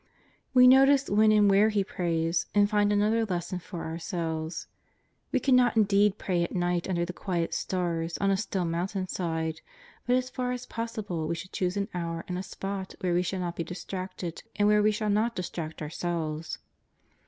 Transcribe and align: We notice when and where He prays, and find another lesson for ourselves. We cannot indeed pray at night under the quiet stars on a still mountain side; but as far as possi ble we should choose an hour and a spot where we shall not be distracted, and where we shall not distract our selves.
We 0.51 0.65
notice 0.65 1.11
when 1.11 1.31
and 1.31 1.47
where 1.47 1.69
He 1.69 1.83
prays, 1.83 2.47
and 2.55 2.67
find 2.67 2.91
another 2.91 3.23
lesson 3.23 3.59
for 3.59 3.83
ourselves. 3.83 4.65
We 5.31 5.39
cannot 5.39 5.77
indeed 5.77 6.17
pray 6.17 6.43
at 6.43 6.55
night 6.55 6.89
under 6.89 7.05
the 7.05 7.13
quiet 7.13 7.53
stars 7.53 8.17
on 8.17 8.31
a 8.31 8.35
still 8.37 8.65
mountain 8.65 9.07
side; 9.07 9.61
but 10.07 10.15
as 10.15 10.27
far 10.31 10.53
as 10.53 10.65
possi 10.65 11.05
ble 11.05 11.27
we 11.27 11.35
should 11.35 11.53
choose 11.53 11.77
an 11.77 11.87
hour 11.93 12.25
and 12.27 12.39
a 12.39 12.41
spot 12.41 12.95
where 13.01 13.13
we 13.13 13.21
shall 13.21 13.41
not 13.41 13.55
be 13.55 13.63
distracted, 13.63 14.41
and 14.55 14.67
where 14.67 14.81
we 14.81 14.89
shall 14.91 15.11
not 15.11 15.35
distract 15.35 15.83
our 15.83 15.91
selves. 15.91 16.57